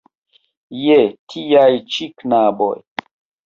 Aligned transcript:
Je 0.85 0.95
tiaj 1.33 1.69
ĉi 1.99 2.11
knaboj! 2.19 2.75